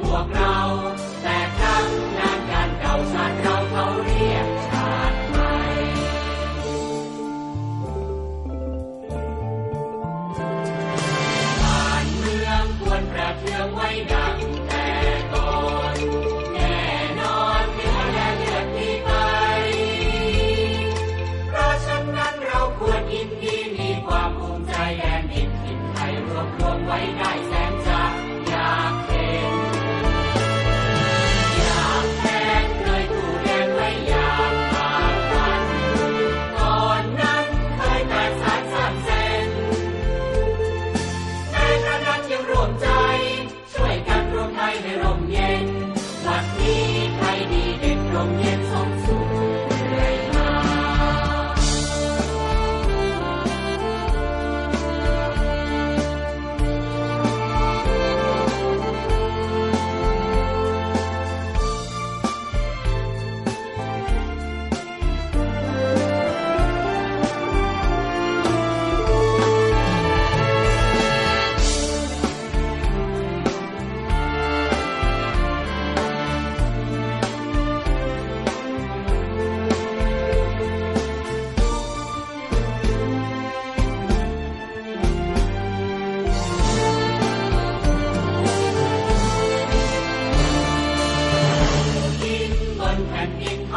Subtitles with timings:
[0.00, 0.58] พวกเรา
[1.22, 1.86] แต่ครั้ง
[2.18, 3.67] นานการเก่าชาติเรา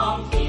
[0.01, 0.41] come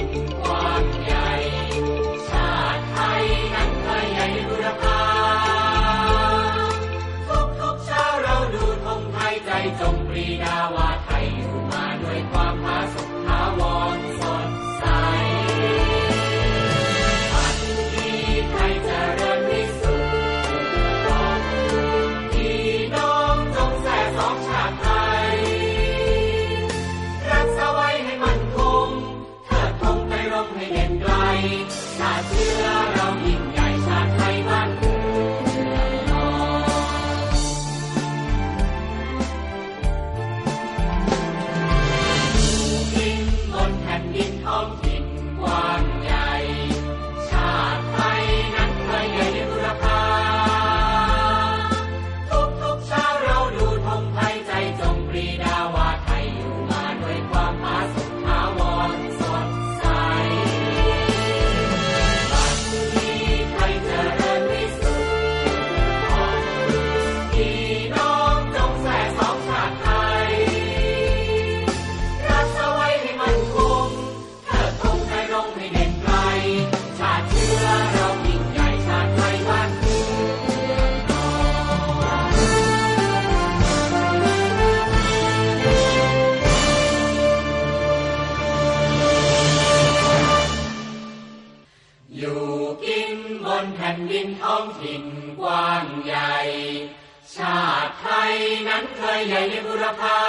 [99.29, 100.21] ใหญ่ในบุรพา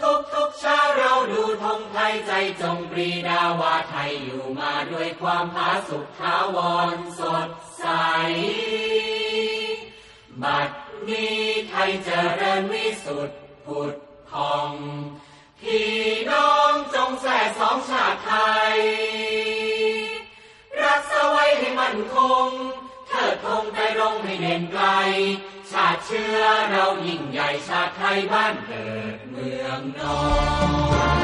[0.00, 6.58] ทุกทุกชาเราดูธงไทยใจจงปรีดาว่าไทยอยู่มาด้วยความผาสุกท้าว
[6.94, 7.86] รสดใส
[10.42, 10.70] บัด
[11.08, 11.38] นี้
[11.68, 13.94] ไทยเจริญวิสุทธิ์ผุด
[14.30, 14.72] พอง
[15.60, 15.94] พี่
[16.30, 18.34] น้องจงแส่สองชาติไท
[18.72, 18.76] ย
[20.82, 22.48] รักษาไว้ให้มั่นคง
[23.08, 24.84] เทิดธงไตรงให้เด่นไกล
[25.72, 30.18] ชาติเชื้อเรายิ่งใหญ่ชาติไทยบ้านเกิดเมืองนอ
[31.14, 31.18] น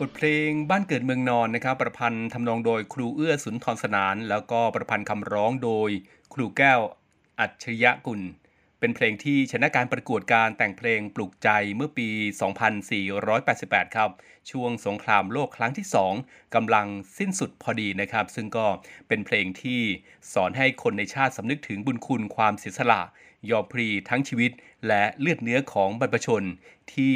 [0.00, 5.90] บทเพลงบ้านเกิดเมืองนอนนะครับ ประพันธ์ทำนองโดยครูเอื้อสุนทรสนาน แล้วก็ประพันธ์คำร้องโดย
[6.34, 6.80] ครูแก้ว
[7.40, 8.20] อัจฉริยะกุล
[8.80, 12.08] เป็นเพลงที่ชนะการประกวดการแต่งเพลงปลุกใจเมื่อปี
[13.22, 14.10] 2488 ครับ
[14.50, 15.86] ช่วงสงครามโลกครั้งที่
[16.20, 16.86] 2กำลัง
[17.18, 18.66] สิ้นสุดพอดีนะครับ ซึ่งก็
[19.08, 19.80] เป็นเพลงที่
[20.32, 23.02] สอนให้คนในชาติสำนึกถึงบุญคุณความเสียสละ
[23.50, 24.50] ยอมพรีทั้งชีวิต
[24.88, 26.42] และเลือดเนื้อของบรรพชน
[26.94, 27.14] ที่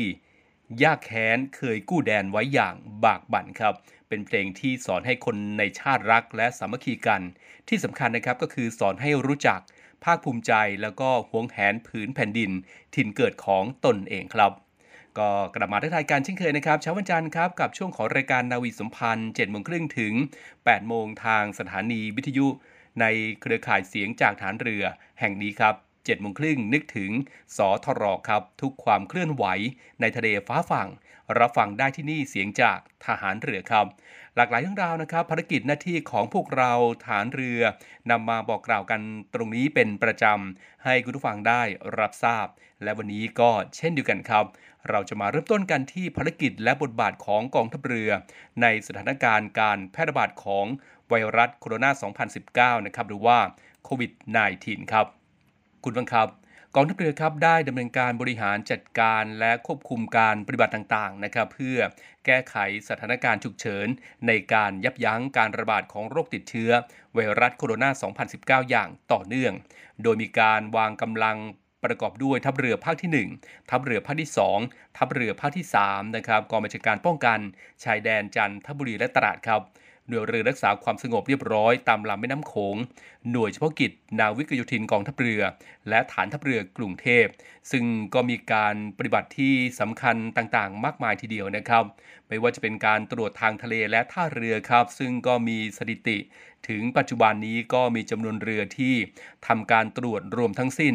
[0.82, 2.74] ยากแค้นเคยกู้แดนไว้อย่าง
[3.04, 3.74] บากบั่นครับ
[4.08, 7.22] เป็นเพลงที่สอนให้คนในชาติรักและสามัคคีกัน
[7.68, 9.60] ที่สำคัญนะครับก็คือสอนให้รู้จัก
[10.05, 10.52] ภาคภูมิใจ
[10.82, 12.50] แล้วก็หวงแหนผืนแผ่นดิน
[12.94, 14.52] ถิ่นเกิดของตนเองครับ
[15.19, 20.12] ก็กลับมาทักทายกันเช่นเคยนะครับเช้าวันจันทร์ครับกับช่วงของรายการนาวีสัมพันธ์7โมงครึ่งถึง
[20.52, 22.47] 8โมงทางสถานีวิทยุ
[23.00, 23.05] ใน
[23.41, 24.85] เครือข่ายเสียงจากฐานเรือ
[25.20, 27.11] แห่งนี้ครับ7โมงครึ่งนึกถึง
[27.56, 29.44] สทรครับ ทุกความเคลื่อนไหว
[30.00, 30.88] ในทะเลฟ้าฝั่ง
[31.38, 33.87] รับฟังได้ที่นี่เสียงจากทหารเรือครับ
[34.37, 36.73] หลากหลายเรื่องราวนะครับภารกิจหน้าที่ของพวกเรา
[37.06, 37.62] ฐานเรือ
[38.11, 39.00] นำมาบอกกล่าวกัน
[39.35, 41.62] ตรงนี้เป็นประจำให้คุณผู้ฟังได้
[41.99, 42.47] รับทราบ
[42.82, 44.44] และวันนี้ก็เช่นเดียวกันครับ
[44.88, 48.11] เราจะมาเริ่มต้นกันที่ภารกิจและบทบาทของกองทัพเรือ
[48.62, 50.67] ในสถานการณ์การแพร่ระบาดของ
[51.09, 53.38] ไวรัสโคโรนา 2019 นะครับหรือว่า
[53.85, 54.11] โควิด
[54.53, 55.06] -19 ครับ
[55.85, 56.29] คุณฟังครับ
[56.75, 61.78] กองทัพเรือครับได้ดำเนินการบริหารจัดการและควบคุมการปฏิบัติต่างๆนะครับเพื่อ
[62.26, 62.56] แก้ไข
[62.88, 63.87] สถานการณ์ฉุกเฉิน
[64.26, 66.70] ในการยับยั้งการระบาดของโรคติดเชื้อ
[67.14, 69.52] ไวรัสโคโรนา 2019 อย่างต่อเนื่อง
[70.02, 71.38] โดยมีการวางกำลัง
[71.84, 74.31] ประกอบด้วยทัพเรือภาคที่ 1 ทัพเรือภาคที่
[74.62, 77.38] 2 ทัพเรือภาคที่3นะครับกองบัญชาการป้องกัน
[77.84, 79.61] ชายแดนจันทบุรีและตราดครับ
[80.10, 82.76] หน่วยเรือรักษาความสงบเรียบร้อยตามลำแม่น้ำโขง
[83.30, 85.42] หน่วยเฉพาะกิจ นาวิกโยธินกองทัพเรือ
[85.88, 87.26] และฐานทัพเรือกรุงเทพ
[87.70, 87.84] ซึ่ง
[88.14, 91.84] ก็มีการปฏิบัติที่สำคัญต่างๆ มากมายทีเดียวนะครับ
[92.28, 96.18] ไม่ว่าจะเป็นการตรวจทางทะเลและท่าเรือครับ ซึ่งก็มีสถิติ
[96.68, 98.94] ถึงปัจจุบันนี้ก็มีจำนวนเรือที่
[99.46, 100.94] ทำการตรวจรวมทั้งสิ้น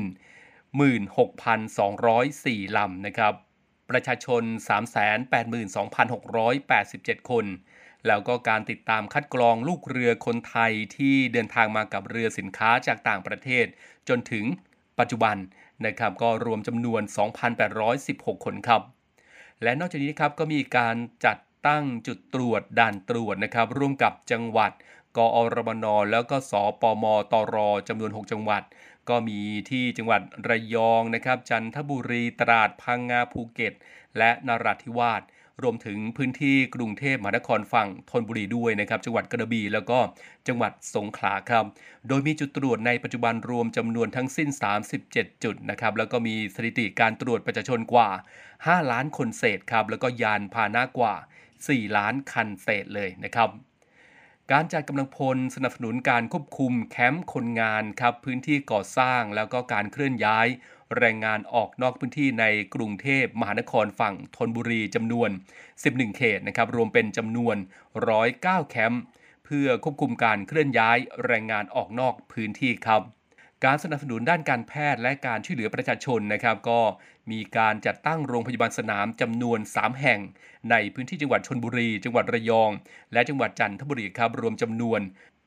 [0.78, 3.34] 16,204ลำนะครับ
[3.90, 4.44] ประชาชน
[6.06, 7.46] 382,687 คน
[8.08, 13.66] แล้วก็การติดตามคัดกรองลูกเรือคนไทยที่เดินทางมากับเรือสินค้าจากต่างประเทศ
[14.10, 14.46] จนถึง
[15.00, 15.36] ปัจจุบัน
[15.86, 17.02] นะครับก็รวมจำนวน
[17.74, 18.82] 2,816 คนครับ
[19.64, 20.96] และนอกจากนี้ครับก็มีการ
[21.26, 24.72] จัดตั้งจุดตรวจด่านตรวจนะครับ ร่วมกับจังหวัด
[25.18, 27.58] กอรมนแล้วก็สปมตร
[27.88, 28.64] จำนวน 6 จังหวัด
[29.10, 33.74] ก็มีที่จังหวัดระยองนะครับ จันทบุรีตราดพังงาภูเก็ต
[34.18, 35.22] และนราธิวาส
[35.64, 40.00] รวมถึงพื้นที่กรุงเทพมหานครฝั่งธนบุรีด้วยนะครับ จังหวัดกระบี่แล้วก็
[40.48, 41.66] จังหวัดสงขลาครับ
[42.08, 44.50] โดยมีจุดตรวจในปัจจุบันรวมจำนวนทั้งสิ้น
[44.96, 48.10] 37 จุดนะครับ แล้วก็มีสถิติการตรวจประชาชนกว่า
[48.54, 51.16] 5 ล้านคนเศษครับ แล้วก็ยานพาหนะกว่า
[51.58, 53.52] 4 ล้านคันเศษเลยนะครับ
[54.52, 60.48] การจัดกำลังพลสนับสนุนการควบคุมแคมป์คนงานครับพื้นที่ก่อสร้างแล้วก็การเคลื่อนย้าย
[60.98, 65.30] แรงงานออกนอกพื้นที่ในกรุงเทพมหานครฝั่งธนบุรีจำนวน
[65.74, 67.56] 11 เขตนะครับรวมเป็นจำนวน
[68.14, 69.02] 109 แคมป์
[69.46, 73.02] เพื่อควบคุมการเคลื่อนย้ายแรงงานออกนอกพื้นที่ครับ
[73.66, 76.80] การสนับสนุนด้านการแพทย์และการช่วยเหลือประชาชนนะครับก็
[77.32, 80.20] มีการจัดตั้งโรงพยาบาลสนามจำนวน 3 แห่ง
[80.72, 82.72] ในพื้นที่จังหวัดชนบุรี จังหวัดระยอง
[83.14, 85.02] และจังหวัดจันทบุรีครับรวมจำนวน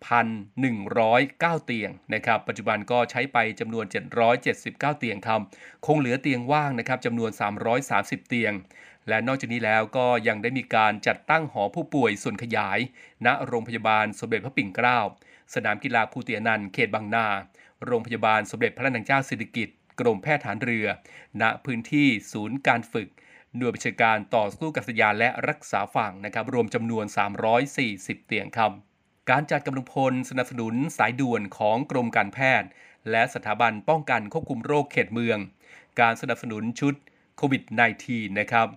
[0.06, 3.84] 1,109 เตียงนะครับ ปัจจุบันก็ใช้ไปจำนวน
[4.42, 5.40] 779 เตียงครับ
[5.86, 7.30] คงเหลือเตียงว่างนะครับจำนวน
[7.80, 8.52] 330 เตียง
[9.08, 12.78] และนอกจากนี้แล้วก็ยังได้มีการจัดตั้งหอผู้ป่วยส่วนขยาย
[13.26, 14.98] ณ โรงพยาบาลสมเด็จพระปิ่นเกล้า
[15.54, 17.26] สนามกีฬาภูเตียนันเขตบางนา
[17.86, 20.86] โรงพยาบาลสมเด็จพระนางเจ้าสิริกิติ์กรมแพทย์ฐานเรือ
[21.40, 23.08] ณ พื้นที่ศูนย์การฝึก
[23.56, 27.04] หน่วยบัญชาการต่อสู้กับสยานและรักษาฝั่งนะครับ รวมจำนวน
[27.66, 28.72] 340 เตียงครับ
[29.30, 32.68] การจัดกำลังพลสนับสนุนสายด่วนของกรมการแพทย์
[33.10, 35.38] และสถาบันป้องกันควบคุมโรคเขตเมือง
[36.00, 36.94] การสนับสนุนชุด
[37.36, 37.62] โควิด
[38.02, 38.68] -19 นะครับ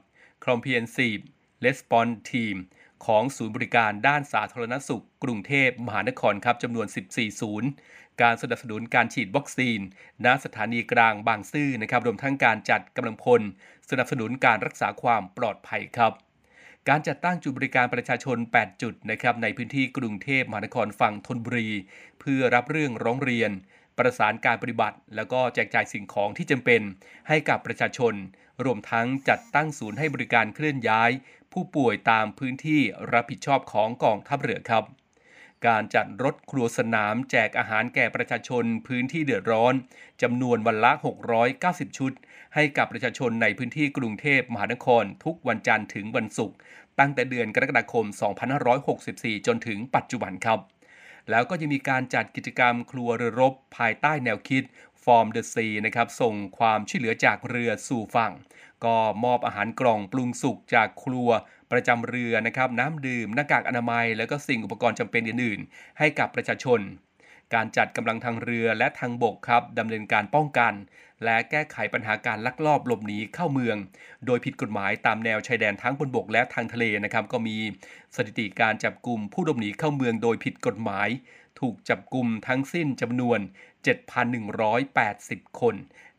[0.46, 1.22] Comprehensive
[1.66, 2.56] Response Team
[3.06, 7.70] ของศูนย์บริการด้านสาธารณสุข กรุงเทพมหานครครับจำนวน 14 ศูนย์
[8.22, 9.80] การสนับสนุนการฉีดวัคซีน
[10.26, 13.42] ณ สถานีกลางบางซื่อนะครับ รวมทั้งการจัดกำลังพล
[13.90, 16.14] สนับสนุนการรักษาความปลอดภัยครับ
[16.90, 21.70] การจัดตั้งจุดบริการประชาชน 8 จุดนะครับในพื้นที่กรุงเทพมหานครฝั่งธนบุรี
[22.20, 23.52] เพื่อรับเรื่องร้องเรียน
[23.98, 26.82] ประสานการปฏิบัติ แล้วก็แจกจ่ายสิ่งของที่จำเป็น
[27.28, 28.14] ให้กับประชาชน
[28.66, 31.12] รวมทั้งจัดตั้งศูนย์ให้บริการเคลื่อนย้าย
[31.54, 32.82] ผู้ป่วยตามพื้นที่
[33.14, 34.84] รับผิดชอบของกองทัพเรือครับ
[35.68, 39.74] การจัดรถครัวสนามแจกอาหารแก่ประชาชนพื้นที่เดือดร้อน
[40.22, 40.92] จำนวนวันละ
[41.46, 42.12] 690 ชุด
[42.56, 46.56] ให้กับประชาชนในพื้นที่กรุงเทพมหานคร ทุกวันจันทร์ถึงวันศุกร์
[47.00, 48.06] ตั้งแต่เดือนกรกฎาคม
[48.76, 50.60] 2564 จนถึงปัจจุบันครับ
[51.30, 54.64] แล้วก็ยังมีการจัดกิจกรรมครัวเรือรบภายใต้แนวคิด
[55.04, 58.34] Form the Sea นะครับส่งความช่วยเหลือจากเรือสู่ฝั่ง
[58.86, 61.30] ก็มอบอาหารกล่องปรุงสุกจากครัว
[61.72, 66.80] ประจำเรือนะครับน้ำดื่มหน้ากากอนามัย แล้วก็สิ่งอุปกรณ์จำเป็นอื่นๆ ให้กับประชาชน
[67.54, 70.74] การจัดกำลังทางเรือและทางบกครับดำเนินการป้องกัน
[71.24, 73.78] และแก้ไขปัญหาการลักลอบหลบหนีเข้าเมือง
[74.26, 77.58] โดยผิดกฎหมายตามแนวชายแดนทั้งบนบกและทางทะเลนะครับก็มี
[78.16, 81.10] สถิติการจับกลุ่มผู้หลบหนีเข้าเมือง โดยผิดกฎหมาย
[81.60, 83.40] ถูกจับกลุ่มทั้งสิ้นจำนวน
[84.70, 85.76] 7,180 คน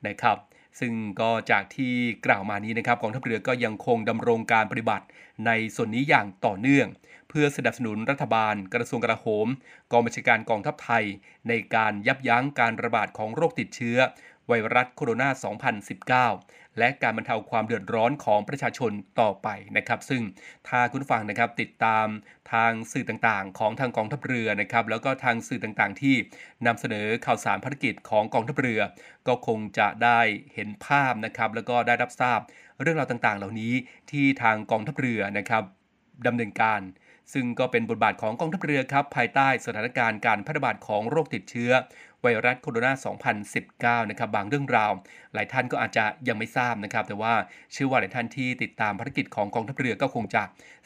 [0.06, 0.36] นะครับ
[0.80, 1.94] ซึ่งก็จากที่
[2.26, 5.04] กล่าวมานี้นะครับกองทัพเรือก็ยังคงดำรงการปฏิบัติ
[5.46, 6.86] ในส่วนนี้อย่างต่อเนื่อง
[7.28, 9.48] เพื่อสนับสนุนรัฐบาล กระทรวงกลาโหม
[9.92, 11.04] กองบัญชาการกองทัพไทย
[11.48, 13.98] ในการยับยั้งการระบาดของโรคติดเชื้อ
[14.48, 15.28] ไวรัสโคโรนา
[16.30, 20.22] 2019 และการบรรเทาความเดือดร้อนของประชาชนต่อไปนะครับ ซึ่ง
[20.68, 22.06] ถ้าคุณฟังนะครับติดตาม
[22.52, 26.14] ทางสื่อต่างๆ ของทางกองทัพเรือนะครับแล้วก็ทางสื่อต่างๆ ที่
[26.66, 28.80] นำเสนอข่าวสารภารกิจของกองทัพเรือ
[29.28, 30.20] ก็คงจะได้
[30.54, 32.40] เห็นภาพนะครับแล้วก็ได้รับทราบ
[32.80, 33.72] เรื่องราวต่างๆ เหล่านี้
[34.10, 35.64] ที่ทางกองทัพเรือนะครับ
[36.26, 36.80] ดำเนินการ
[37.32, 41.72] ซึ่งก็เป็นบทบาทของกองทัพเรือครับ ภายใต้สถานการณ์การแพร่ระบาดของโรคติดเชื้อ
[42.22, 44.92] ไวรัสโคโรนา 2019 นะครับ บางเรื่องราว
[45.34, 47.34] หลายท่านก็อาจจะยังไม่ทราบนะครับ แต่ว่า
[47.72, 50.42] เชื่อว่าหลายท่านที่ติดตามภารกิจของกองทัพเรือก็คงจะ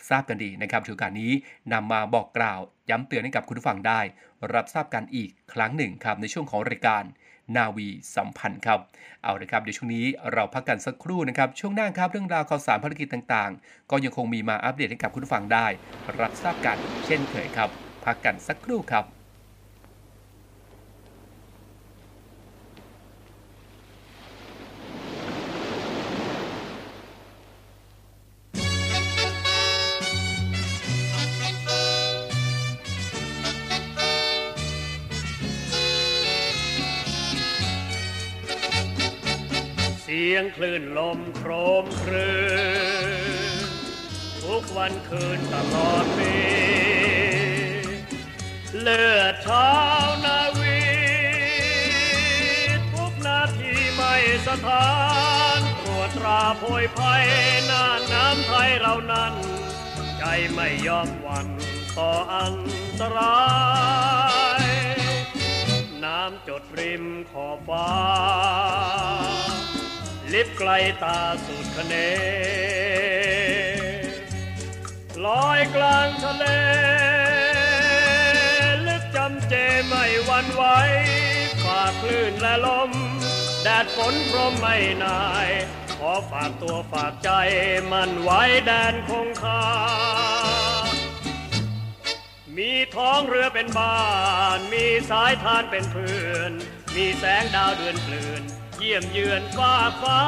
[0.08, 1.32] ทราบกันดีนะครับถือกาสนี้
[1.72, 2.60] นำมาบอกกล่าว
[2.90, 4.00] ย้ำเตือนให้กับคุณผู้ฟังได้
[4.54, 7.04] รับทราบกันอีกครั้งหนึ่งครับในช่วงของรายการ
[7.56, 8.78] นาวีสัมพันธ์ครับ
[9.22, 15.66] เอาละครับเดี๋ยวช่วงนี้เราพักกันสักครู่นะครับ ช่วงหน้าครับเรื่องราวข่าวสารภารกิจต่างๆ ก็ยังคงมีมาอัปเดตให้กับคุณผู้ฟังได้
[16.20, 16.76] รับทราบกัน
[17.06, 17.70] เช่นเคยครับ
[18.04, 19.15] พักกันสักครู่ครับ
[40.28, 41.50] สียงคลื่นลมโคร
[41.82, 42.32] มครื
[43.60, 43.62] น
[44.42, 46.34] ทุกวันคืนตลอดปี
[48.80, 49.70] เลือดชา
[50.04, 50.78] วนาวี
[52.92, 54.14] ทุกนาทีไม่
[54.46, 54.90] สถา
[55.58, 57.24] นตรวจตราโพยภัย
[57.70, 59.34] น่านน้ำไทยเรานั้น
[60.18, 61.46] ใจไม่ยอมหวัน
[61.98, 62.56] ต่ออัน
[63.00, 63.44] ตรา
[64.62, 64.64] ย
[66.04, 67.88] น้ำจดริมขอบฟ้า
[70.36, 70.72] ลิบไกล
[71.04, 71.94] ตาสุดคะเน
[75.24, 76.44] ลอยกลางทะเล
[78.86, 79.54] ลึกจำเจ
[79.86, 80.64] ไม่หวันไหว
[81.62, 82.90] ฝ่าคลื่นและลม
[83.62, 85.48] แดดฝนพรมไม่นาย
[85.98, 87.30] ขอฝากตัวฝากใจ
[87.92, 89.64] มันไว้แดนคงคา
[92.56, 93.98] มีท้องเรือเป็นบ้า
[94.56, 96.52] น มีสายทานเป็นเพื่อน
[96.94, 98.44] มีแสงดาวเดือนเปลือน
[98.78, 100.22] เยี่ยมเยือนฟ้าฟ้า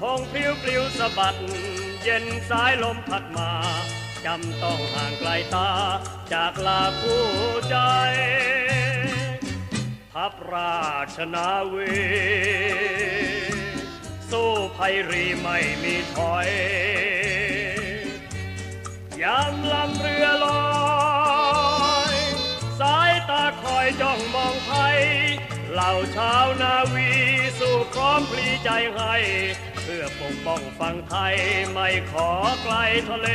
[0.00, 1.36] พงพลิ้วปลิวสะบัด
[2.02, 3.52] เย็นสายลมพัดมา
[4.24, 5.70] จำต้องห่างไกลตา
[6.32, 7.24] จากลาคู่
[7.70, 7.76] ใจ
[10.12, 10.80] ทัพรา
[11.16, 11.92] ชนาวี
[14.30, 16.48] สู้ภัยรีไม่มีถอย
[19.22, 20.62] ยามลำเรือลอ
[22.12, 22.14] ย
[22.80, 24.98] สายตาคอยจ้องมองภัย
[25.74, 27.10] เหล่าชาวนาวี
[27.58, 29.14] สู้พร้อมพลีใจให้
[29.82, 31.36] เพื่อปกป้องฝั่งไทย
[31.72, 32.30] ไม่ขอ
[32.62, 32.74] ไกล
[33.08, 33.28] ทะเล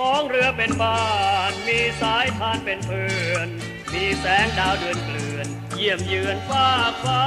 [0.00, 1.02] มีท้องเรือเป็นบ้า
[1.50, 3.48] น มีสายทานเป็นเพื่อน
[3.92, 6.68] มีแสงดาวเดือนเกลื่อน เยี่ยมเยือนฟ้า
[7.02, 7.24] ฟ้า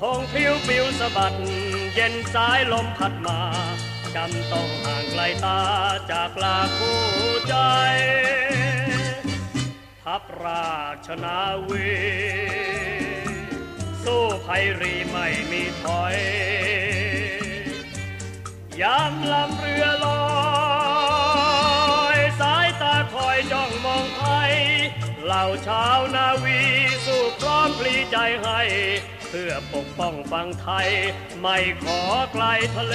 [0.00, 1.34] ทงผิวปิวสะบัด
[1.94, 3.40] เย็นสายลมพัดมา
[4.14, 5.60] จำต้องห่างไกลตา
[6.10, 7.02] จากลาคู่
[7.48, 7.56] ใจ
[10.02, 10.70] ทัพรา
[11.06, 11.90] ชนาวี
[14.02, 16.16] สู้ภัยรีไม่มีถอย
[18.82, 20.24] ยามลำเรือลอ
[22.16, 24.52] ย สายตาคอยจ้องมองไทย
[25.24, 26.60] เหล่าชาวนาวี
[27.06, 28.60] สู้พร้อมพลีใจให้
[29.28, 30.88] เพื่อปกป้องฝั่งไทย
[31.40, 32.00] ไม่ขอ
[32.32, 32.44] ไกล
[32.76, 32.94] ทะเล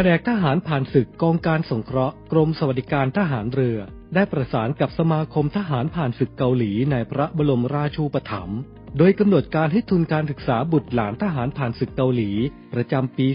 [0.00, 3.78] ผนกทหารผ่านศึกกองการสงเคราะห์กรมสวัสดิการทหารเรือ
[4.14, 8.58] ได้ประสานกับสมาคมทหารผ่านศึกเกาหลีในพระบรมราชูปถัมภ์
[8.98, 12.30] โดยกำหนดการให้ทุนการศึกษาบุตรหลานทหารผ่านศึกเกาหลี
[12.74, 13.26] ประจำปี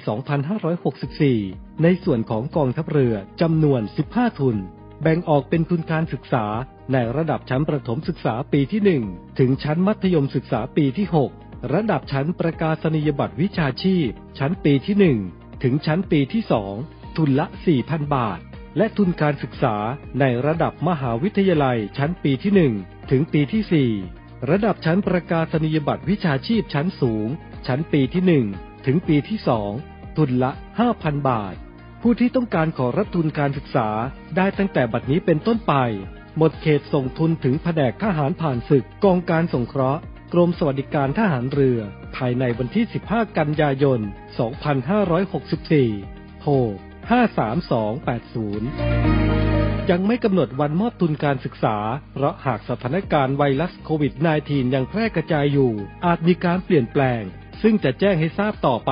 [1.28, 4.56] 2564 ในส่วนของกองทัพเรือจำนวน 15 ทุน
[5.02, 6.46] แบ่งออกเป็นทุนการศึกษา
[6.94, 11.08] ในระดับชั้นประถมศึกษาปีที่ 1 ถึงชั้นมัธยมศึกษาปีที่
[11.40, 16.44] 6 ระดับชั้นประกาศนียบัตรวิชาชีพ ชั้นปีที่ 1 ถึงชั้นปีที่
[16.80, 17.46] 2ทุนละ
[17.80, 18.40] 4,000 บาท
[18.78, 19.76] และทุนการศึกษา
[20.20, 27.28] ในระดับมหาวิทยาลัยชั้นปีที่ 1 ถึงปีที่ 4 ระดับชั้นประกาศนียบัตรวิชาชีพชั้นสูง
[27.68, 28.24] ชั้นปีที่
[28.56, 29.40] 1 ถึงปีที่
[29.78, 30.52] 2 ทุนละ
[30.90, 31.56] 5,000 บาท
[32.02, 33.90] ผู้ที่ต้องการขอรับทุนการศึกษา
[34.36, 35.74] ได้ตั้งแต่บัดนี้เป็นต้นไป
[36.38, 40.02] หมดเขตส่งทุนถึงแผนกทหารผ่านศึกกองการสงเคราะห์
[40.36, 41.80] กรมสวัสดิการทหารเรือ
[42.16, 44.00] ภายในวันที่ 15 กันยายน
[45.60, 46.54] 2564 โทร
[48.62, 51.78] 53280 ยังไม่กำหนดวันมอบทุนการศึกษา
[52.14, 54.14] เพราะหากสถานการณ์ไวรัสโควิด
[54.44, 55.72] -19 ยังแพร่กระจายอยู่
[56.06, 57.22] อาจมีการเปลี่ยนแปลง
[57.62, 58.92] ซึ่งจะแจ้งให้ทราบต่อไป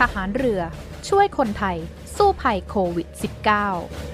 [0.00, 0.60] ทหารเรือ
[1.08, 1.78] ช่วยคนไทย
[2.16, 4.13] สู้ภัยโควิด -19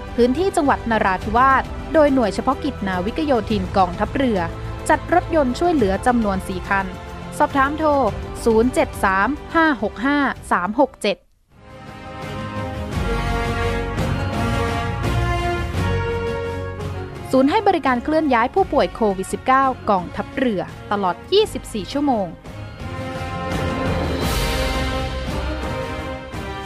[0.15, 4.39] พื้นที่จังหวัดนราธิวาส โดยหน่วยเฉพาะกิจนาวิกโยธินกองทัพเรือ
[4.89, 6.85] จัดรถยนต์ช่วยเหลือจำนวน 4 คัน
[7.37, 7.89] สอบถามโทร
[8.45, 11.31] 073 565 367
[17.31, 21.15] ศูนย์ให้บริการเคลื่อนย้ายผู้ป่วยโควิด -19 กองทัพเรือ ตลอด
[21.53, 22.27] 24 ชั่วโมง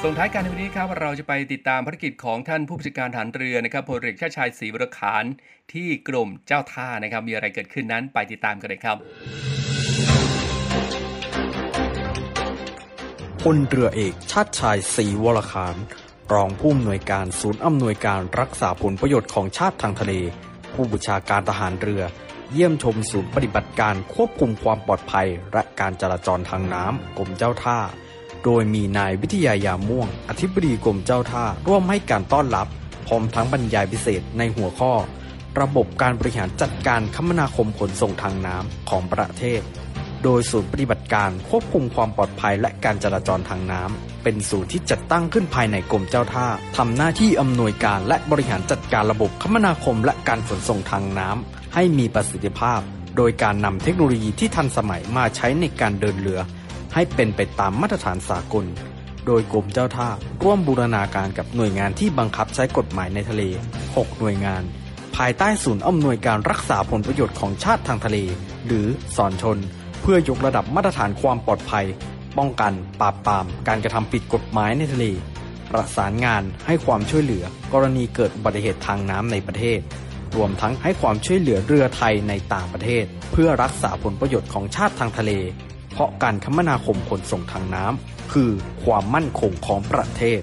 [0.08, 5.24] ส่งท้ายการในวันนี้ครับเราจะไปติดตามภารกิจของท่านผู้บัญชาการฐานเรือนะครับพลเรือชาติชายศรีวรขาน
[5.74, 8.98] ที่กรมเจ้าท่านะครับ มีอะไรเกิดขึ้นนั้นไปติดตามกันเลยครับ
[13.41, 15.76] พลเรือเอกชาติชายศรีวรขาน
[16.34, 20.13] รองผู้อำนวยการศูนย์อำนวยการรักษาผลประโยชน์ของชาติทางทะเล
[20.74, 22.04] ผู้บัญชาการทหารเรือ
[22.52, 27.80] เยี่ยมชมศูนย์ปฏิบัติการควบคุมความปลอดภัย และการจราจรทางน้ำกรมเจ้าท่า
[28.46, 32.68] โดยมีนายวิทยายาม่วง อธิบดีกรมเจ้าท่าร่วมให้การต้อนรับ
[33.08, 34.94] พร้อมทั้งบรรยายพิเศษในหัวข้อ
[35.62, 39.62] ระบบการบริหารจัดการคมนาคมขนส่งทางน้ำของประเทศ
[40.24, 52.80] โดยศูนย์ปฏิบัติการควบคุมความปลอดภัยและการจราจรทางน้ำเป็นศูนย์ที่จัดตั้งขึ้นภายในกรมเจ้าท่าทำหน้าที่อำนวยการและบริหารจัดการระบบคมนาคมและการขนส่งทางน้ำให้มีประสิทธิภาพ
[53.18, 56.42] โดยการนำเทคโนโลยีที่ทันสมัยมาใช้ในการเดินเรือ
[56.96, 58.66] ให้เป็นไปตามมาตรฐานสากล
[59.26, 60.10] โดยกรมเจ้าท่า
[60.44, 63.42] ร่วมบูรณาการกับหน่วยงานที่บังคับใช้กฎหมายในทะเล
[63.82, 64.64] 6 หน่วยงาน
[65.16, 68.18] ภายใต้ศูนย์อำนวยการรักษาผลประโยชน์ของชาติทางทะเล
[68.66, 69.58] หรือสอนชน
[70.02, 71.86] เพื่อยกระดับมาตรฐานความปลอดภัย
[72.38, 75.06] ป้องกัน ปราบปราม การกระทำผิดกฎหมายในทะเล
[75.72, 79.80] ประสานงานให้ความช่วยเหลือ กรณีเกิดอุบัติเหตุทางน้ำในประเทศ
[80.36, 85.32] รวมทั้งให้ความช่วยเหลือเรือไทยในต่างประเทศ เพื่อรักษาผลประโยชน์ของชาติทางทะเล
[85.96, 88.52] เพราะการคมนาคมขนส่งทางน้ำคือ
[88.84, 90.42] ความมั่นคงของประเทศ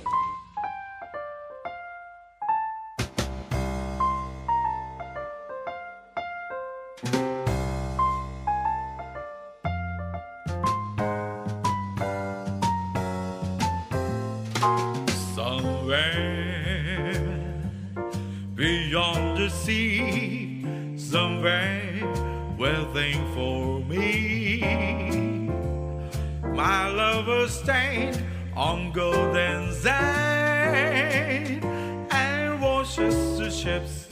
[33.63, 34.09] chips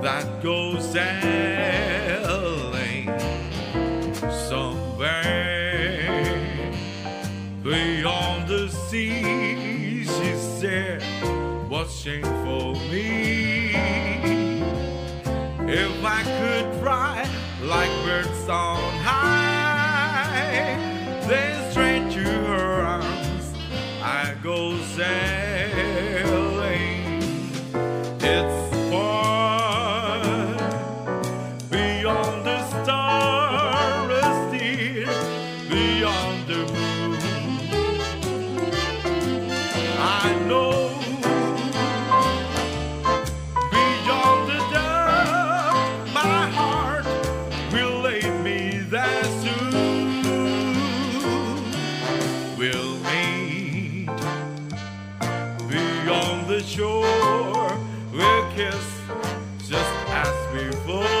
[0.00, 1.04] that go sailing
[4.48, 5.20] somewhere
[7.62, 10.04] beyond the sea.
[10.04, 11.02] She said,
[11.68, 12.31] "What shame."
[56.52, 57.78] The shore,
[58.12, 59.00] we'll kiss
[59.66, 61.11] just as before.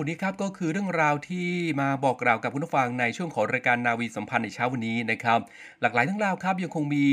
[0.00, 1.48] มดนี้ครับก็คือเรื่องราวที่
[1.80, 5.40] มาบอกกล่าวกับคุณผู้ฟังในช่วงของรายการนาวีสัมพันธ์ในเช้าวันนี้นะครับ
[5.80, 7.06] หลากหลายทั้งราวครับยังคงมี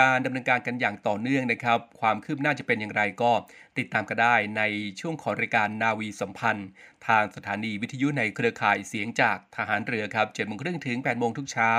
[0.00, 3.32] การดำเนินการกันอย่างต่อเนื่องนะครับ ความคืบหน้าจะเป็นอย่างไรก็
[3.78, 4.62] ติดตามกันได้ใน
[5.00, 6.68] ช่วงของรายการนาวีสัมพันธ์
[7.06, 11.72] ทางสถานีวิทยุในเครือข่ายเสียงจากทหารเรือครับเจ็ดโมงครึ่งถึง8ปดโมงทุกเช้า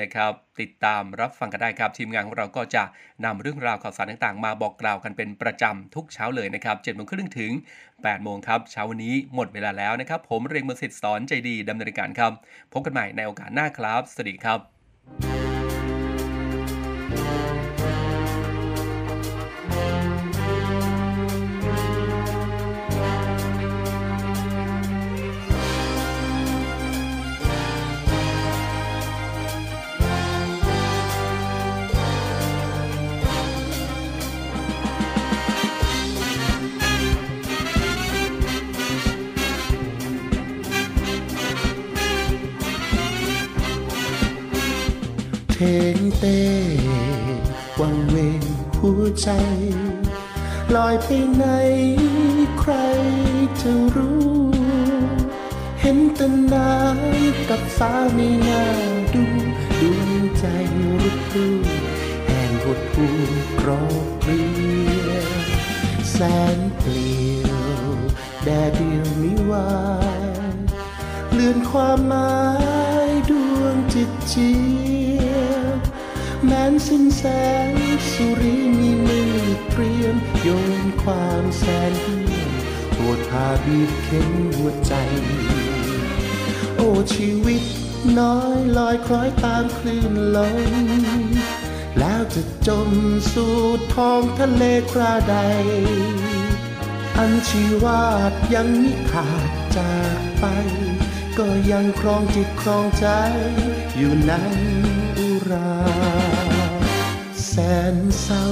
[0.00, 2.82] นะครับ ติดตามรับฟังกันได้ครับ ทีมงานของเราก็จะ
[3.24, 12.32] นำเรื่องราวข่าวสารต่างๆ มาบอกกล่าวกันเป็นประจำทุกเช้าเลยนะครับเจ็ดโมงครึ่งถึง8ปดโมงครับ เช้าวันนี้หมดเวลาแล้วนะครับ ผมเรียงมือสิทธิ์สอนใจดีดำเนินการครับ
[12.72, 15.45] พบกันใหม่ในโอกาสหน้าครับ สวัสดีครับ
[45.58, 45.64] เท
[45.96, 46.42] งเต้
[47.80, 48.42] วังเวง
[48.78, 49.30] หัวใจ
[50.74, 51.44] ลอยไปไหน
[52.58, 52.72] ใคร
[53.60, 54.36] จะรู้
[55.80, 58.64] เห็นแต่น้ำกับฟ้าไม่น่า
[59.14, 59.24] ดู
[59.80, 60.44] ดวงใจ
[61.02, 61.48] รุกรู
[62.26, 63.06] แห่งหดหู
[63.60, 64.44] กรอบเกลี
[65.08, 65.12] ย
[66.10, 66.16] แส
[66.56, 67.50] นเปลี่ย
[67.84, 67.88] ว
[68.44, 69.70] แดดเดียวมิวา
[70.52, 70.56] ย
[71.32, 72.34] เลื่อนความหมา
[73.08, 74.50] ยดวงจิตจี
[76.86, 77.24] สิ้นแส
[77.70, 77.72] ง
[78.10, 79.36] สุริมีมือ
[79.70, 80.48] เตรียมโย
[80.82, 82.50] นความแสนเฮียม
[82.96, 84.94] ปวดพาบีบเข็นหัวใจ
[86.76, 87.62] โอ้ชีวิต
[88.18, 90.56] น้อยลอยคล้อยตามคลื่นลม
[91.98, 92.90] แล้วจะจม
[93.32, 93.56] สู่
[93.94, 95.36] ท้องทะเลคราใด
[97.18, 100.44] อันชีวาดยังมิขาดจากไป
[101.38, 103.06] ก็ยังครองจิตครองใจ
[103.96, 104.32] อยู่ใน
[105.18, 106.35] อุรา
[107.56, 107.58] ส
[107.94, 108.46] นเศร้า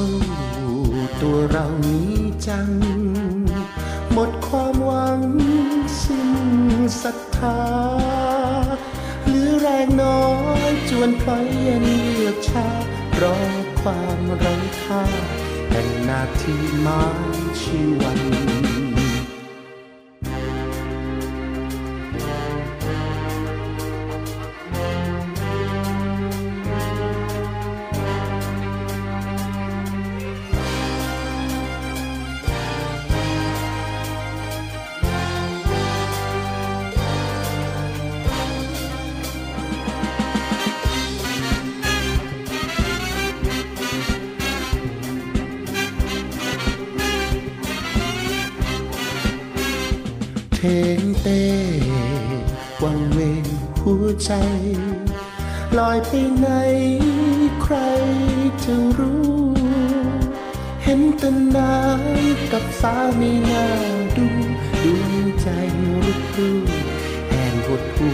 [1.20, 2.14] ตัวเรานี้
[2.46, 2.68] จัง
[4.12, 5.20] หมดความหวัง
[6.02, 6.32] สิ้น
[7.02, 7.60] ศรัทธา
[9.26, 10.24] หรือแรงน้อ
[10.70, 12.68] ยจวนพลอยเย็นเลือกชา
[13.22, 13.38] รอ
[13.80, 15.04] ความไร้ค่า
[15.70, 17.02] แห่งนาทีไมา
[17.60, 18.20] ชีวัน
[50.66, 51.44] เทงเต้
[52.82, 53.44] วังเวง
[53.82, 54.32] หัวใจ
[55.78, 56.48] ลอยไปไหน
[57.62, 57.76] ใคร
[58.64, 59.34] จะรู้
[60.84, 63.66] เห็นแต่น้ำกับฟ้าไม่น่า
[64.16, 64.26] ดู
[64.82, 65.48] ดวงใจ
[66.04, 66.50] รุกรู
[67.30, 68.10] แห่งหดหู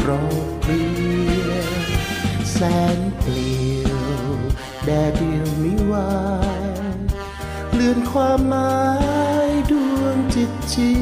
[0.00, 0.84] กรอบเกลี
[1.48, 1.52] ย
[2.52, 2.58] แส
[2.96, 4.34] นเปลี่ยว
[4.84, 6.12] แดดเดียวมิวา
[6.94, 6.98] ย
[7.72, 8.74] เลื่อนความหมา
[9.48, 10.92] ยดวงจิตจี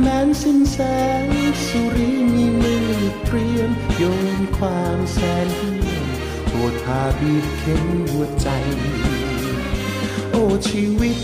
[0.00, 0.78] แม้นสิ้นแส
[1.24, 1.26] ง
[1.66, 2.90] สุริมีมือ
[3.24, 4.02] เตรียมโย
[4.38, 6.06] นความแสนเฮียม
[6.50, 8.48] ปวดพาบีบเข็นหัวใจ
[10.30, 11.16] โอ้ชีวิต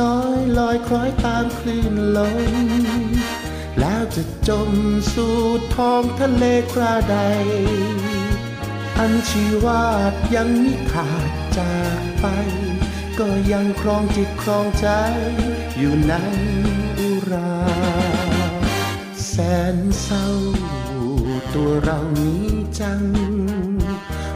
[0.00, 2.18] น้อยลอยคล้อยตามคลื่นล
[2.52, 2.54] ม
[3.78, 4.70] แล้วจะจม
[5.14, 5.36] สู่
[5.74, 7.16] ท้องทะเลคราใด
[8.98, 12.26] อันชีวาดยังมิขาดจากไป
[13.18, 14.86] ก็ยังครองจิตครองใจ
[15.78, 16.14] อยู่ใน
[16.98, 17.52] อุรา
[19.36, 19.40] แส
[19.76, 20.26] นเศร้า
[21.54, 22.46] ตัวเรานี้
[22.80, 23.02] จัง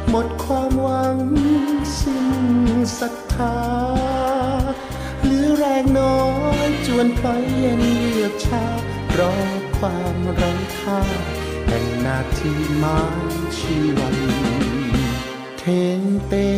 [0.09, 1.19] หมดความหวัง
[1.99, 2.37] สิ้น
[2.99, 3.59] ศรัทธา
[5.23, 6.21] เหลือแรงน้อ
[6.67, 7.83] ยจวนพลอยเย็น
[8.13, 8.67] เยือกชา
[9.19, 9.35] รอ
[9.79, 11.01] ความไร้ค่า
[11.67, 14.17] แห่งนาทีมายชีวัน
[15.59, 15.65] เท
[15.99, 16.51] งเต้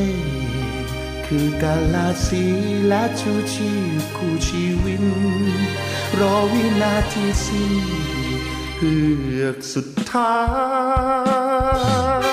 [1.26, 2.44] คือกาลาสี
[2.88, 5.06] และชูชีพคู่ชีวิน
[6.20, 8.17] รอวินาทีสิ้น
[8.80, 8.96] เฮื
[9.42, 10.34] อกสุดท้า
[12.26, 12.27] ย